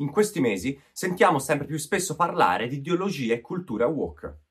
[0.00, 4.42] In questi mesi sentiamo sempre più spesso parlare di ideologia e cultura woke.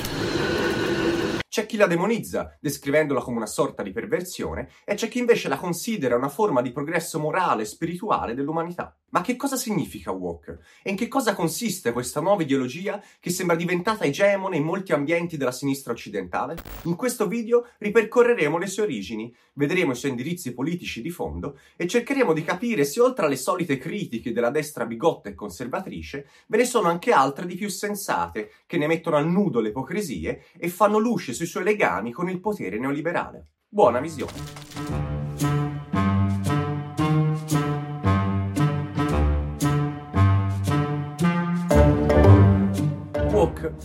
[1.48, 5.56] C'è chi la demonizza, descrivendola come una sorta di perversione, e c'è chi invece la
[5.56, 8.94] considera una forma di progresso morale e spirituale dell'umanità.
[9.10, 10.60] Ma che cosa significa woke?
[10.84, 15.38] E in che cosa consiste questa nuova ideologia che sembra diventata egemone in molti ambienti
[15.38, 16.58] della sinistra occidentale?
[16.84, 21.88] In questo video ripercorreremo le sue origini, vedremo i suoi indirizzi politici di fondo e
[21.88, 26.66] cercheremo di capire se oltre alle solite critiche della destra bigotta e conservatrice ve ne
[26.66, 30.98] sono anche altre di più sensate che ne mettono al nudo le ipocrisie e fanno
[30.98, 33.48] luce sui suoi legami con il potere neoliberale.
[33.70, 35.27] Buona visione!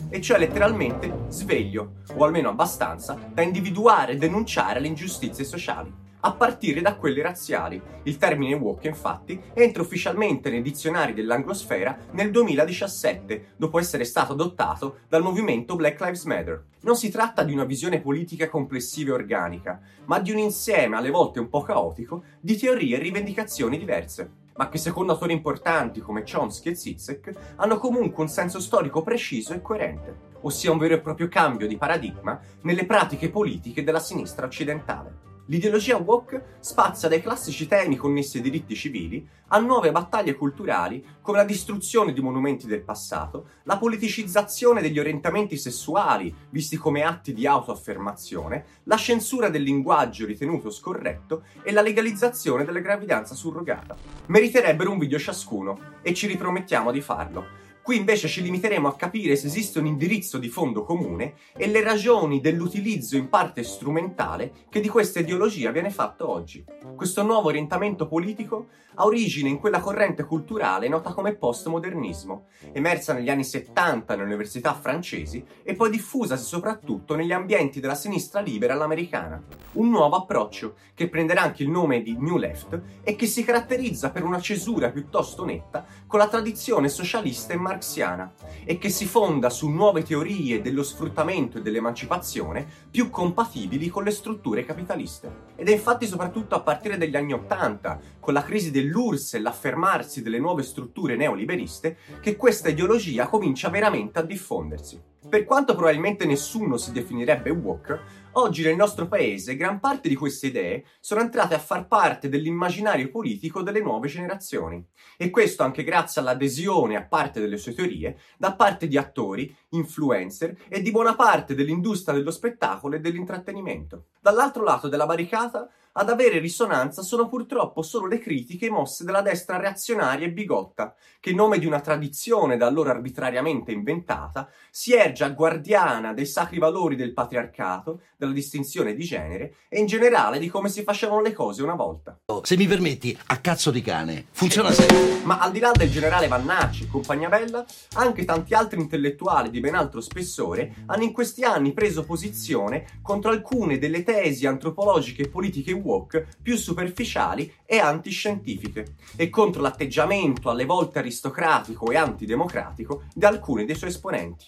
[0.09, 6.33] E cioè letteralmente sveglio, o almeno abbastanza da individuare e denunciare le ingiustizie sociali a
[6.33, 7.81] partire da quelle razziali.
[8.05, 14.99] Il termine woke, infatti, entra ufficialmente nei dizionari dell'anglosfera nel 2017, dopo essere stato adottato
[15.09, 16.65] dal movimento Black Lives Matter.
[16.83, 21.11] Non si tratta di una visione politica complessiva e organica, ma di un insieme, alle
[21.11, 26.25] volte un po' caotico, di teorie e rivendicazioni diverse ma che secondo autori importanti come
[26.25, 31.01] Chomsky e Zizek hanno comunque un senso storico preciso e coerente, ossia un vero e
[31.01, 35.32] proprio cambio di paradigma nelle pratiche politiche della sinistra occidentale.
[35.47, 41.39] L'ideologia woke spazia dai classici temi connessi ai diritti civili a nuove battaglie culturali come
[41.39, 47.47] la distruzione di monumenti del passato, la politicizzazione degli orientamenti sessuali visti come atti di
[47.47, 53.97] autoaffermazione, la censura del linguaggio ritenuto scorretto e la legalizzazione della gravidanza surrogata.
[54.27, 57.62] Meriterebbero un video ciascuno e ci ripromettiamo di farlo.
[57.83, 61.83] Qui invece ci limiteremo a capire se esiste un indirizzo di fondo comune e le
[61.83, 66.65] ragioni dell'utilizzo in parte strumentale che di questa ideologia viene fatto oggi.
[66.95, 73.31] Questo nuovo orientamento politico ha origine in quella corrente culturale nota come postmodernismo, emersa negli
[73.31, 79.43] anni 70 nelle università francesi e poi diffusasi soprattutto negli ambienti della sinistra libera all'americana.
[79.73, 84.11] Un nuovo approccio che prenderà anche il nome di New Left e che si caratterizza
[84.11, 88.33] per una cesura piuttosto netta con la tradizione socialista e marxiana
[88.65, 94.11] e che si fonda su nuove teorie dello sfruttamento e dell'emancipazione più compatibili con le
[94.11, 95.51] strutture capitaliste.
[95.57, 100.23] Ed è infatti soprattutto a partire dagli anni 80, con la crisi dell'URSS e l'affermarsi
[100.23, 105.12] delle nuove strutture neoliberiste, che questa ideologia comincia veramente a diffondersi.
[105.29, 108.01] Per quanto probabilmente nessuno si definirebbe woke,
[108.33, 113.09] oggi nel nostro paese gran parte di queste idee sono entrate a far parte dell'immaginario
[113.09, 114.85] politico delle nuove generazioni.
[115.17, 120.57] E questo anche grazie all'adesione a parte delle sue teorie da parte di attori, influencer
[120.69, 124.07] e di buona parte dell'industria dello spettacolo e dell'intrattenimento.
[124.21, 129.59] Dall'altro lato della barricata ad avere risonanza sono purtroppo solo le critiche mosse dalla destra
[129.59, 135.25] reazionaria e bigotta, che in nome di una tradizione da allora arbitrariamente inventata, si erge
[135.25, 140.49] a guardiana dei sacri valori del patriarcato, della distinzione di genere e in generale di
[140.49, 142.19] come si facevano le cose una volta.
[142.43, 145.21] Se mi permetti, a cazzo di cane, funziona sempre.
[145.25, 147.65] Ma al di là del generale Vannacci e compagnia bella,
[147.95, 153.31] anche tanti altri intellettuali di ben altro spessore hanno in questi anni preso posizione contro
[153.31, 160.65] alcune delle tesi antropologiche e politiche woke più superficiali e antiscientifiche e contro l'atteggiamento alle
[160.65, 164.47] volte aristocratico e antidemocratico di alcuni dei suoi esponenti.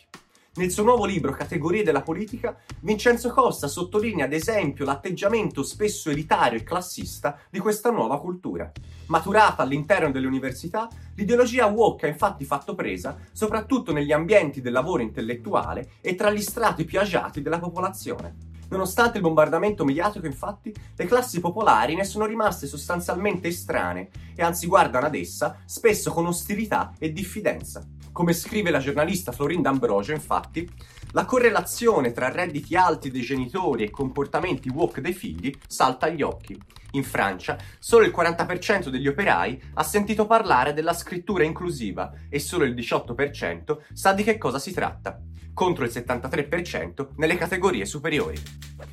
[0.57, 6.57] Nel suo nuovo libro Categorie della politica, Vincenzo Costa sottolinea ad esempio l'atteggiamento spesso elitario
[6.57, 8.71] e classista di questa nuova cultura.
[9.07, 15.03] Maturata all'interno delle università, l'ideologia woke ha infatti fatto presa soprattutto negli ambienti del lavoro
[15.03, 18.54] intellettuale e tra gli strati più agiati della popolazione.
[18.69, 24.67] Nonostante il bombardamento mediatico, infatti, le classi popolari ne sono rimaste sostanzialmente estranee e anzi
[24.67, 27.87] guardano ad essa spesso con ostilità e diffidenza.
[28.13, 30.69] Come scrive la giornalista Florinda Ambrogio, infatti,
[31.13, 36.61] la correlazione tra redditi alti dei genitori e comportamenti woke dei figli salta agli occhi.
[36.93, 42.65] In Francia, solo il 40% degli operai ha sentito parlare della scrittura inclusiva e solo
[42.65, 45.21] il 18% sa di che cosa si tratta
[45.55, 48.37] contro il 73% nelle categorie superiori.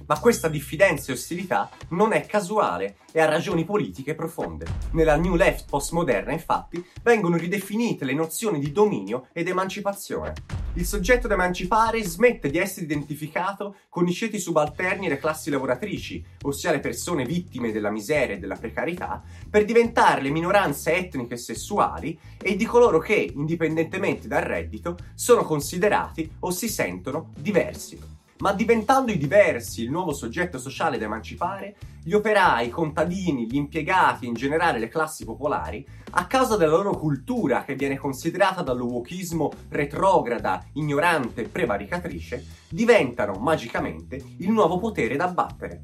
[0.05, 4.65] Ma questa diffidenza e ostilità non è casuale e ha ragioni politiche profonde.
[4.91, 10.33] Nella New Left postmoderna, infatti, vengono ridefinite le nozioni di dominio ed emancipazione.
[10.75, 15.49] Il soggetto da emancipare smette di essere identificato con i ceti subalterni e le classi
[15.49, 21.33] lavoratrici, ossia le persone vittime della miseria e della precarietà, per diventare le minoranze etniche
[21.33, 28.20] e sessuali e di coloro che, indipendentemente dal reddito, sono considerati o si sentono diversi.
[28.41, 33.55] Ma diventando i diversi il nuovo soggetto sociale da emancipare, gli operai, i contadini, gli
[33.55, 38.63] impiegati e in generale le classi popolari, a causa della loro cultura che viene considerata
[38.63, 45.83] dallo wokismo retrograda, ignorante e prevaricatrice, diventano magicamente il nuovo potere da battere.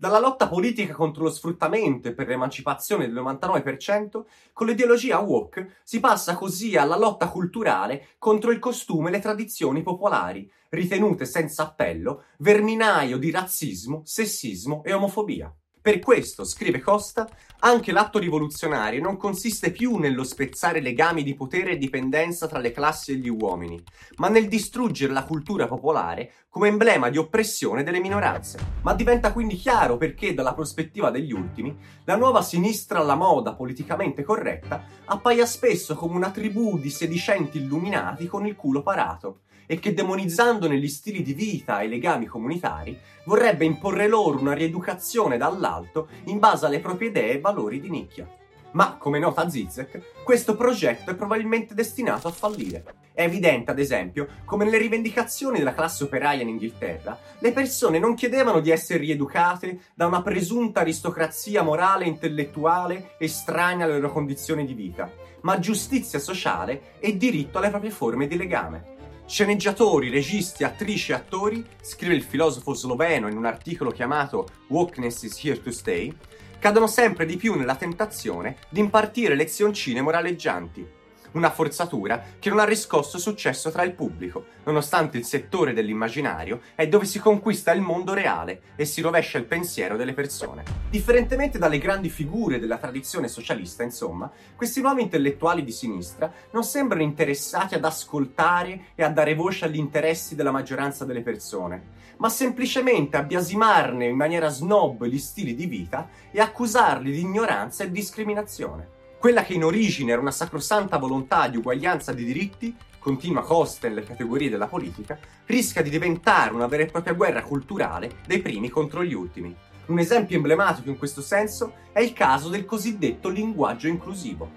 [0.00, 4.22] Dalla lotta politica contro lo sfruttamento e per l'emancipazione del 99%,
[4.52, 9.82] con l'ideologia woke si passa così alla lotta culturale contro il costume e le tradizioni
[9.82, 15.52] popolari, ritenute senza appello verminaio di razzismo, sessismo e omofobia.
[15.88, 17.26] Per questo, scrive Costa,
[17.60, 22.72] anche l'atto rivoluzionario non consiste più nello spezzare legami di potere e dipendenza tra le
[22.72, 23.82] classi e gli uomini,
[24.16, 28.58] ma nel distruggere la cultura popolare come emblema di oppressione delle minoranze.
[28.82, 31.74] Ma diventa quindi chiaro perché, dalla prospettiva degli ultimi,
[32.04, 38.26] la nuova sinistra alla moda politicamente corretta appaia spesso come una tribù di sedicenti illuminati
[38.26, 42.98] con il culo parato e che demonizzando negli stili di vita e i legami comunitari
[43.24, 48.26] vorrebbe imporre loro una rieducazione dall'alto in base alle proprie idee e valori di nicchia.
[48.72, 52.84] Ma, come nota Zizek, questo progetto è probabilmente destinato a fallire.
[53.12, 58.14] È evidente, ad esempio, come nelle rivendicazioni della classe operaia in Inghilterra, le persone non
[58.14, 64.64] chiedevano di essere rieducate da una presunta aristocrazia morale e intellettuale estranea alle loro condizioni
[64.64, 65.10] di vita,
[65.42, 68.97] ma giustizia sociale e diritto alle proprie forme di legame.
[69.28, 75.44] Sceneggiatori, registi, attrici e attori, scrive il filosofo sloveno in un articolo chiamato Wokeness is
[75.44, 76.10] here to stay,
[76.58, 80.97] cadono sempre di più nella tentazione di impartire lezioncine moraleggianti,
[81.32, 86.88] una forzatura che non ha riscosso successo tra il pubblico, nonostante il settore dell'immaginario è
[86.88, 90.62] dove si conquista il mondo reale e si rovescia il pensiero delle persone.
[90.90, 97.02] Differentemente dalle grandi figure della tradizione socialista, insomma, questi nuovi intellettuali di sinistra non sembrano
[97.02, 103.16] interessati ad ascoltare e a dare voce agli interessi della maggioranza delle persone, ma semplicemente
[103.16, 108.96] a biasimarne in maniera snob gli stili di vita e accusarli di ignoranza e discriminazione.
[109.18, 114.04] Quella che in origine era una sacrosanta volontà di uguaglianza di diritti, continua Costa nelle
[114.04, 119.02] categorie della politica, rischia di diventare una vera e propria guerra culturale dei primi contro
[119.02, 119.52] gli ultimi.
[119.86, 124.48] Un esempio emblematico in questo senso è il caso del cosiddetto linguaggio inclusivo.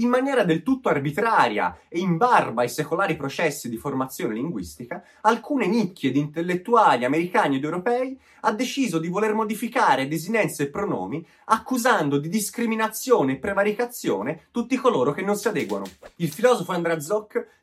[0.00, 5.66] In maniera del tutto arbitraria e in barba ai secolari processi di formazione linguistica, alcune
[5.66, 12.18] nicchie di intellettuali americani ed europei ha deciso di voler modificare desinenze e pronomi accusando
[12.18, 15.86] di discriminazione e prevaricazione tutti coloro che non si adeguano.
[16.16, 16.96] Il filosofo Andrea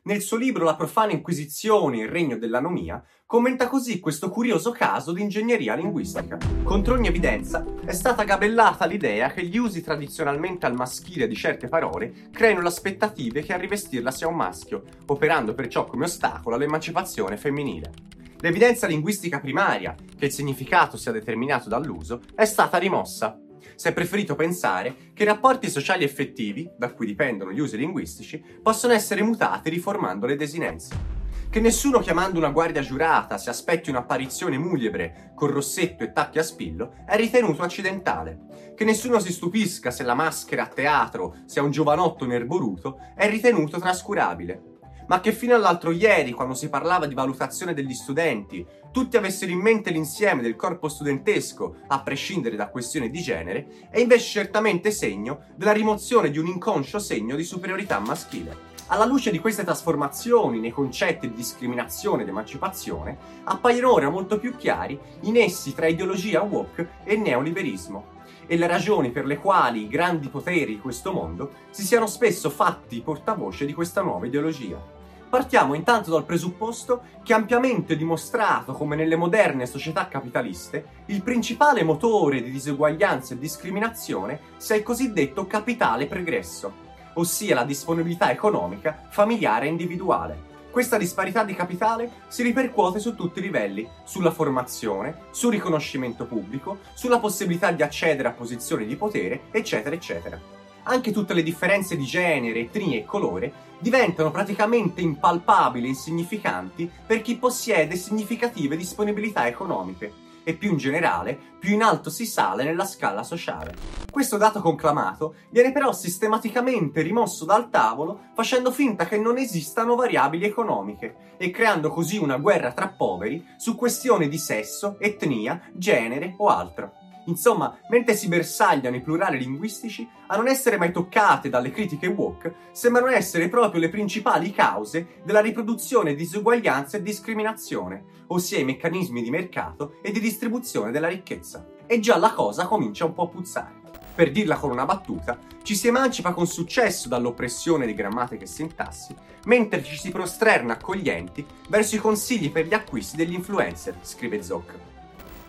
[0.02, 5.12] nel suo libro La profana inquisizione e il regno dell'anomia, commenta così questo curioso caso
[5.12, 6.38] di ingegneria linguistica.
[6.62, 11.66] Contro ogni evidenza è stata gabellata l'idea che gli usi tradizionalmente al maschile di certe
[11.66, 17.90] parole creino l'aspettativa che a rivestirla sia un maschio, operando perciò come ostacolo all'emancipazione femminile.
[18.38, 23.40] L'evidenza linguistica primaria, che il significato sia determinato dall'uso, è stata rimossa.
[23.74, 28.40] Si è preferito pensare che i rapporti sociali effettivi, da cui dipendono gli usi linguistici,
[28.62, 31.15] possono essere mutati riformando le desinenze.
[31.56, 36.42] Che nessuno chiamando una guardia giurata si aspetti un'apparizione muliebre con rossetto e tacchi a
[36.42, 38.74] spillo è ritenuto accidentale.
[38.76, 43.78] Che nessuno si stupisca se la maschera a teatro sia un giovanotto nerboruto è ritenuto
[43.78, 44.74] trascurabile
[45.06, 49.60] ma che fino all'altro ieri, quando si parlava di valutazione degli studenti, tutti avessero in
[49.60, 55.44] mente l'insieme del corpo studentesco, a prescindere da questioni di genere, è invece certamente segno
[55.54, 58.74] della rimozione di un inconscio segno di superiorità maschile.
[58.88, 64.54] Alla luce di queste trasformazioni nei concetti di discriminazione ed emancipazione, appaiono ora molto più
[64.54, 68.14] chiari i nessi tra ideologia woke e neoliberismo
[68.46, 72.48] e le ragioni per le quali i grandi poteri di questo mondo si siano spesso
[72.48, 74.80] fatti portavoce di questa nuova ideologia.
[75.28, 81.82] Partiamo intanto dal presupposto che è ampiamente dimostrato come nelle moderne società capitaliste il principale
[81.82, 86.84] motore di diseguaglianza e discriminazione sia il cosiddetto capitale pregresso,
[87.16, 90.54] ossia la disponibilità economica familiare e individuale.
[90.70, 96.80] Questa disparità di capitale si ripercuote su tutti i livelli, sulla formazione, sul riconoscimento pubblico,
[96.92, 100.38] sulla possibilità di accedere a posizioni di potere, eccetera, eccetera.
[100.82, 107.22] Anche tutte le differenze di genere, etnia e colore diventano praticamente impalpabili e insignificanti per
[107.22, 112.84] chi possiede significative disponibilità economiche e più in generale, più in alto si sale nella
[112.84, 113.74] scala sociale.
[114.08, 120.44] Questo dato conclamato viene però sistematicamente rimosso dal tavolo facendo finta che non esistano variabili
[120.44, 126.46] economiche e creando così una guerra tra poveri su questioni di sesso, etnia, genere o
[126.46, 126.92] altro.
[127.26, 132.54] Insomma, mentre si bersagliano i plurali linguistici, a non essere mai toccate dalle critiche woke,
[132.72, 139.22] sembrano essere proprio le principali cause della riproduzione di disuguaglianza e discriminazione, ossia i meccanismi
[139.22, 141.66] di mercato e di distribuzione della ricchezza.
[141.86, 143.84] E già la cosa comincia un po' a puzzare.
[144.14, 149.14] Per dirla con una battuta, ci si emancipa con successo dall'oppressione di grammatica e sintassi,
[149.44, 154.95] mentre ci si prosterna accoglienti verso i consigli per gli acquisti degli influencer, scrive Zoc.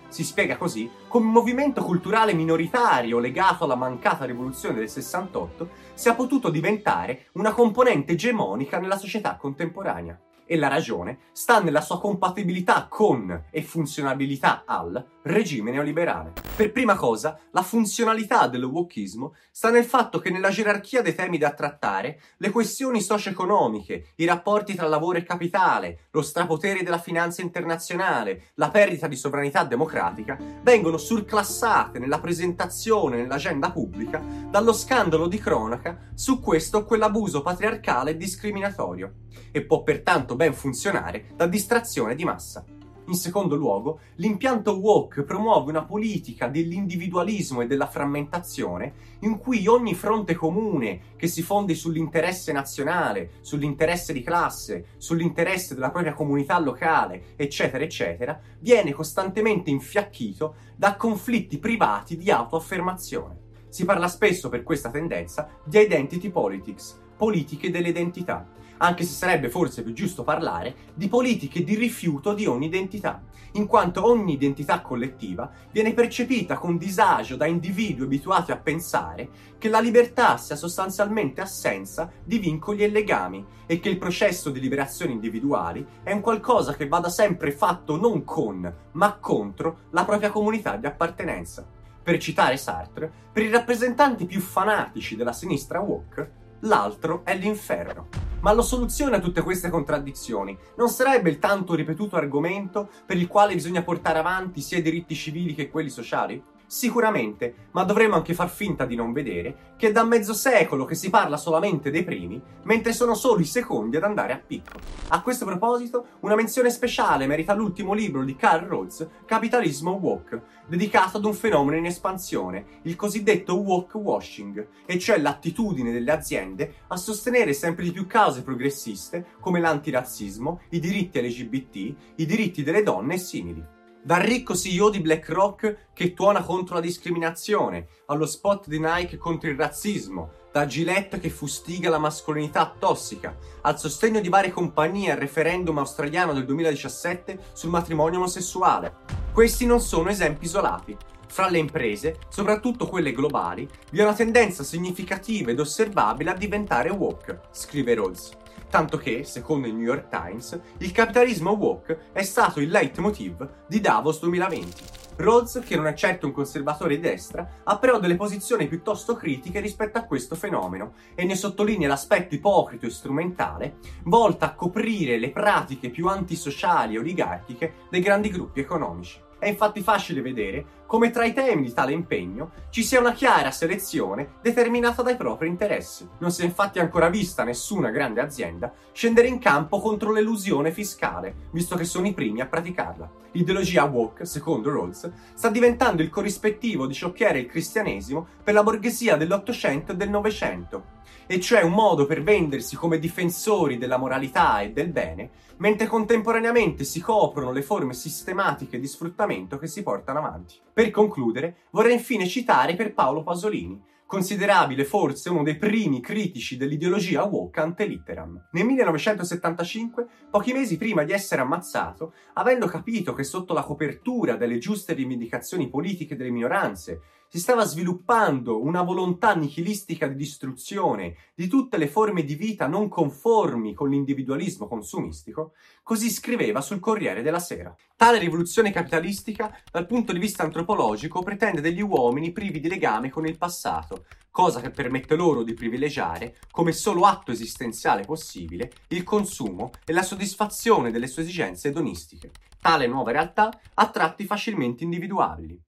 [0.10, 6.16] Si spiega così come un movimento culturale minoritario legato alla mancata rivoluzione del 68 sia
[6.16, 10.20] potuto diventare una componente egemonica nella società contemporanea.
[10.46, 16.34] E la ragione sta nella sua compatibilità con e funzionabilità al regime neoliberale.
[16.56, 21.38] Per prima cosa, la funzionalità del wokismo sta nel fatto che nella gerarchia dei temi
[21.38, 27.42] da trattare, le questioni socio-economiche, i rapporti tra lavoro e capitale, lo strapotere della finanza
[27.42, 35.40] internazionale, la perdita di sovranità democratica, vengono surclassate nella presentazione nell'agenda pubblica dallo scandalo di
[35.40, 39.14] cronaca su questo o quell'abuso patriarcale e discriminatorio
[39.52, 42.64] e può pertanto ben funzionare da distrazione di massa.
[43.08, 49.94] In secondo luogo, l'impianto woke promuove una politica dell'individualismo e della frammentazione in cui ogni
[49.94, 57.36] fronte comune che si fondi sull'interesse nazionale, sull'interesse di classe, sull'interesse della propria comunità locale,
[57.38, 63.46] eccetera, eccetera, viene costantemente infiacchito da conflitti privati di autoaffermazione.
[63.70, 68.46] Si parla spesso per questa tendenza di identity politics, politiche dell'identità,
[68.78, 73.22] anche se sarebbe forse più giusto parlare di politiche di rifiuto di ogni identità,
[73.54, 79.70] in quanto ogni identità collettiva viene percepita con disagio da individui abituati a pensare che
[79.70, 85.12] la libertà sia sostanzialmente assenza di vincoli e legami e che il processo di liberazione
[85.12, 90.76] individuali è un qualcosa che vada sempre fatto non con, ma contro la propria comunità
[90.76, 91.66] di appartenenza.
[92.04, 96.32] Per citare Sartre, per i rappresentanti più fanatici della sinistra woke,
[96.62, 98.27] l'altro è l'inferno.
[98.40, 103.28] Ma la soluzione a tutte queste contraddizioni non sarebbe il tanto ripetuto argomento per il
[103.28, 106.42] quale bisogna portare avanti sia i diritti civili che quelli sociali?
[106.70, 110.96] Sicuramente, ma dovremmo anche far finta di non vedere che è da mezzo secolo che
[110.96, 114.78] si parla solamente dei primi, mentre sono solo i secondi ad andare a picco.
[115.10, 121.18] A questo proposito, una menzione speciale merita l'ultimo libro di Carl Rhodes, Capitalismo Woke, dedicato
[121.18, 126.98] ad un fenomeno in espansione, il cosiddetto woke washing, e cioè l'attitudine delle aziende a
[126.98, 131.76] sostenere sempre di più cause progressiste come l'antirazzismo, i diritti LGBT,
[132.16, 133.76] i diritti delle donne e simili.
[134.02, 139.50] Dal ricco CEO di BlackRock che tuona contro la discriminazione, allo spot di Nike contro
[139.50, 145.18] il razzismo, da Gillette che fustiga la mascolinità tossica, al sostegno di varie compagnie al
[145.18, 148.96] referendum australiano del 2017 sul matrimonio omosessuale.
[149.34, 150.98] Questi non sono esempi isolati.
[151.28, 156.90] Fra le imprese, soprattutto quelle globali, vi è una tendenza significativa ed osservabile a diventare
[156.90, 158.32] woke, scrive Rhodes
[158.70, 163.80] tanto che, secondo il New York Times, il capitalismo woke è stato il leitmotiv di
[163.80, 164.84] Davos 2020.
[165.18, 169.60] Rhodes, che non è certo un conservatore di destra, ha però delle posizioni piuttosto critiche
[169.60, 175.32] rispetto a questo fenomeno e ne sottolinea l'aspetto ipocrito e strumentale, volta a coprire le
[175.32, 179.20] pratiche più antisociali e oligarchiche dei grandi gruppi economici.
[179.40, 183.52] È infatti facile vedere come tra i temi di tale impegno ci sia una chiara
[183.52, 186.08] selezione determinata dai propri interessi.
[186.20, 191.50] Non si è infatti ancora vista nessuna grande azienda scendere in campo contro l'elusione fiscale,
[191.52, 193.12] visto che sono i primi a praticarla.
[193.32, 198.54] L'ideologia woke, secondo Rawls, sta diventando il corrispettivo di ciò che era il cristianesimo per
[198.54, 200.96] la borghesia dell'Ottocento e del Novecento,
[201.28, 206.84] e cioè un modo per vendersi come difensori della moralità e del bene, mentre contemporaneamente
[206.84, 210.56] si coprono le forme sistematiche di sfruttamento che si portano avanti.
[210.78, 217.24] Per concludere, vorrei infine citare per Paolo Pasolini, considerabile forse uno dei primi critici dell'ideologia
[217.24, 218.50] woke ante litteram.
[218.52, 224.60] Nel 1975, pochi mesi prima di essere ammazzato, avendo capito che sotto la copertura delle
[224.60, 231.78] giuste rivendicazioni politiche delle minoranze si stava sviluppando una volontà nichilistica di distruzione di tutte
[231.78, 235.52] le forme di vita non conformi con l'individualismo consumistico,
[235.84, 237.76] così scriveva sul Corriere della Sera.
[237.98, 243.28] Tale rivoluzione capitalistica, dal punto di vista antropologico, pretende degli uomini privi di legame con
[243.28, 249.72] il passato, cosa che permette loro di privilegiare, come solo atto esistenziale possibile, il consumo
[249.84, 252.32] e la soddisfazione delle sue esigenze edonistiche.
[252.62, 255.66] Tale nuova realtà ha tratti facilmente individuabili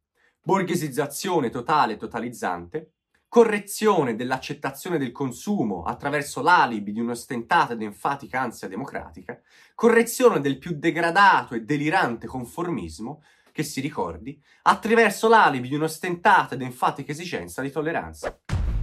[0.49, 2.93] borghesizzazione totale e totalizzante,
[3.27, 9.39] correzione dell'accettazione del consumo attraverso l'alibi di un'ostentata ed enfatica ansia democratica,
[9.75, 16.63] correzione del più degradato e delirante conformismo, che si ricordi, attraverso l'alibi di un'ostentata ed
[16.63, 18.35] enfatica esigenza di tolleranza.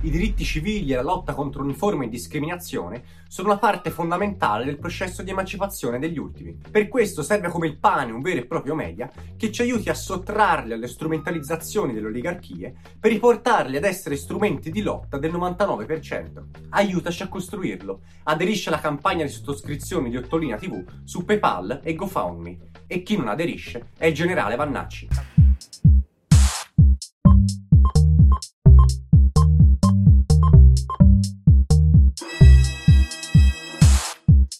[0.06, 4.64] I diritti civili e la lotta contro ogni forma di discriminazione sono una parte fondamentale
[4.64, 6.56] del processo di emancipazione degli ultimi.
[6.70, 9.94] Per questo serve come il pane un vero e proprio media che ci aiuti a
[9.94, 16.44] sottrarli alle strumentalizzazioni delle oligarchie per riportarli ad essere strumenti di lotta del 99%.
[16.68, 18.02] Aiutaci a costruirlo.
[18.22, 22.58] Aderisci alla campagna di sottoscrizione di Ottolina TV su PayPal e GoFundMe.
[22.86, 25.45] E chi non aderisce è il generale Vannacci.